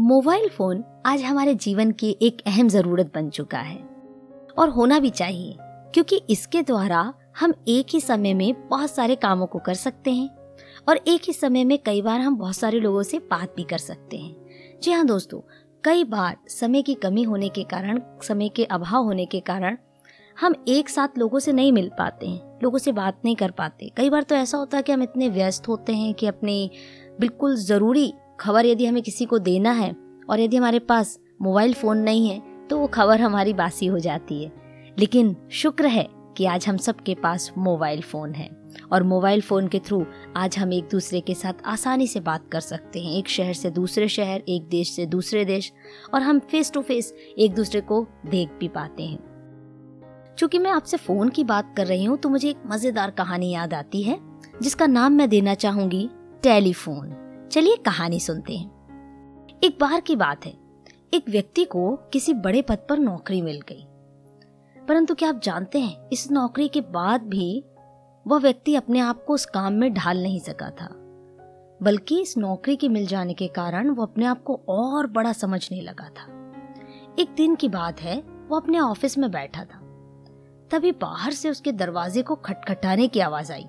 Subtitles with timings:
[0.00, 3.76] Mobile phone आज हमारे जीवन की एक अहम ज़रूरत बन चुका है।
[4.58, 5.56] और होना भी चाहिए,
[5.94, 7.02] क्योंकि इसके द्वारा
[7.40, 10.28] हम एक ही समय में बहुत सारे कामों को कर सकते हैं
[10.88, 13.78] और एक ही समय में कई बार हम बहुत सारे लोगों से बात भी कर
[13.78, 15.40] सकते हैं। जी हाँ दोस्तों,
[15.84, 19.76] कई बार समय की कमी होने के कारण, समय के अभाव होने के कारण
[20.36, 23.92] हम एक साथ लोगों से नहीं मिल पाते हैं, लोगों से बात नहीं कर पाते।
[23.96, 26.70] कई बार तो ऐसा होता है कि हम इतने व्यस्त होते हैं कि अपने
[27.20, 29.90] बिल्कुल ज़रूरी खबर यदि हमें किसी को देना है
[30.30, 34.42] और यदि हमारे पास मोबाइल फ़ोन नहीं है तो वो खबर हमारी बासी हो जाती
[34.44, 34.52] है।
[34.98, 38.48] लेकिन शुक्र है कि आज हम सबके पास मोबाइल फ़ोन है
[38.92, 40.04] और मोबाइल फ़ोन के थ्रू
[40.36, 43.70] आज हम एक दूसरे के साथ आसानी से बात कर सकते हैं। एक शहर से
[43.70, 45.72] दूसरे शहर, एक देश से दूसरे देश
[46.14, 50.96] और हम फेस टू फेस एक दूसरे को देख भी पाते हैं। चूँकि मैं आपसे
[50.96, 54.18] फ़ोन की बात कर रही हूँ तो मुझे एक मज़ेदार कहानी याद आती है,
[54.62, 56.08] जिसका नाम मैं देना चाहूँगी
[56.42, 57.19] टेलीफोन।
[57.50, 58.70] चलिए कहानी सुनते हैं।
[59.64, 60.54] एक बार की बात है।
[61.14, 63.86] एक व्यक्ति को किसी बड़े पद पर नौकरी मिल गई।
[64.88, 67.64] परंतु क्या आप जानते हैं, इस नौकरी के बाद भी
[68.26, 70.88] वह व्यक्ति अपने आप को उस काम में ढाल नहीं सका था।
[71.82, 75.80] बल्कि इस नौकरी के मिल जाने के कारण वो अपने आप को और बड़ा समझने
[75.80, 76.52] लगा था।
[77.18, 79.78] एक दिन की बात है, वो अपने ऑफ़िस में बैठा था।
[80.70, 83.64] तभी बाहर से उसके दरवाजे को खटखटाने की आवाज़ आई।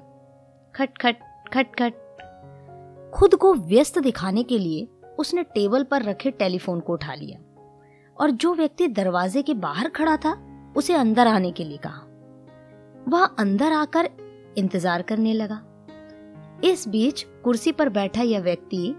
[0.75, 1.15] खट खट
[1.53, 2.10] खट खट
[3.13, 4.87] खुद को व्यस्त दिखाने के लिए
[5.19, 7.39] उसने टेबल पर रखे टेलीफोन को उठा लिया
[8.17, 10.33] और जो व्यक्ति दरवाजे के बाहर खड़ा था,
[10.77, 12.01] उसे अंदर आने के लिए कहा।
[13.09, 14.09] वह अंदर आकर
[14.57, 15.61] इंतज़ार करने लगा।
[16.63, 18.95] इस बीच कुर्सी पर बैठा यह व्यक्ति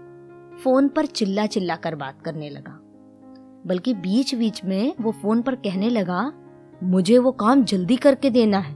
[0.63, 2.79] फ़ोन पर चिल्ला चिल्ला कर बात करने लगा।
[3.67, 6.31] बल्कि बीच बीच में वो फ़ोन पर कहने लगा,
[6.83, 8.75] मुझे वो काम जल्दी करके देना है।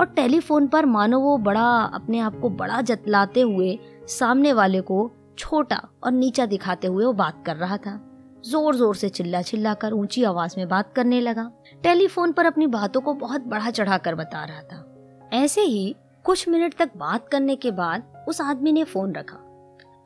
[0.00, 5.10] और टेलीफोन पर मानो वो बड़ा, अपने आप को बड़ा जतलाते हुए सामने वाले को
[5.38, 8.00] छोटा और नीचा दिखाते हुए वो बात कर रहा था।
[8.46, 11.50] ज़ोर ज़ोर से चिल्ला चिल्ला कर ऊँची आवाज़ में बात करने लगा।
[11.82, 15.94] टेलीफोन पर अपनी बातों को बहुत बढ़ा चढ़ा कर बता रहा था। ऐसे ही
[16.24, 19.36] कुछ मिनट तक बात करने के बाद उस आदमी ने फ़ोन रखा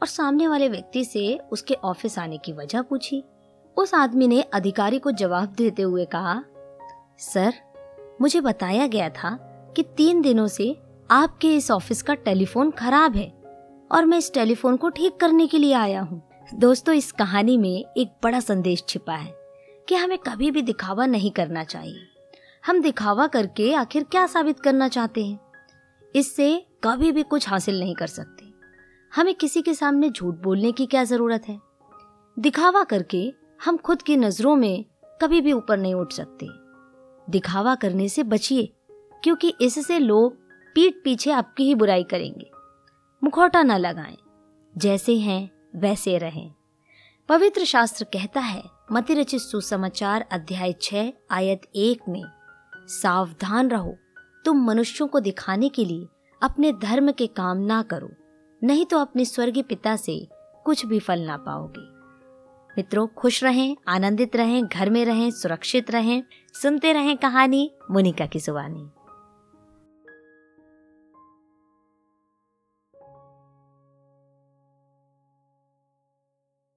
[0.00, 3.22] और सामने वाले व्यक्ति से उसके ऑफ़िस आने की वजह पूछी।
[3.76, 6.42] उस आदमी ने अधिकारी को जवाब देते हुए कहा,
[7.18, 7.52] सर,
[8.20, 9.36] मुझे बताया गया था
[9.76, 10.76] कि तीन दिनों से
[11.10, 13.32] आपके इस ऑफ़िस का टेलीफोन खराब है।
[13.92, 16.22] और मैं इस टेलीफोन को ठीक करने के लिए आया हूँ।
[16.54, 19.34] दोस्तों, इस कहानी में एक बड़ा संदेश छिपा है
[19.88, 21.98] कि हमें कभी भी दिखावा नहीं करना चाहिए।
[22.66, 25.40] हम दिखावा करके आखिर क्या साबित करना चाहते हैं?
[26.16, 28.46] इससे कभी भी कुछ हासिल नहीं कर सकते।
[29.14, 31.60] हमें किसी के सामने झूठ बोलने की क्या ज़रूरत है?
[32.38, 33.34] दिखावा करके
[33.64, 34.84] हम खुद की नज़रों में
[35.22, 36.46] कभी भी ऊपर नहीं उठ सकते।
[37.30, 38.72] दिखावा करने से बचिए,
[39.22, 40.36] क्योंकि इससे लोग
[40.74, 42.50] पीठ पीछे आपकी ही बुराई करेंगे।
[43.22, 44.16] मुखौटा न लगाएँ।
[44.78, 46.50] जैसे हैं, वैसे रहें।
[47.28, 48.62] पवित्र शास्त्र कहता है
[48.92, 52.22] मति रचित सुसमाचार अध्याय छह, आयत एक में,
[52.88, 53.96] सावधान रहो,
[54.44, 56.06] तुम मनुष्यों को दिखाने के लिए
[56.42, 58.10] अपने धर्म के काम ना करो,
[58.64, 60.28] नहीं तो अपने स्वर्गीय पिता से
[60.64, 61.86] कुछ भी फल ना पाओगे।
[62.78, 66.22] मित्रों, खुश रहें, आनंदित रहें, घर में रहें, सुरक्षित रहें,
[66.62, 68.90] सुनते रहें कहानी मुनिका की जुबानी।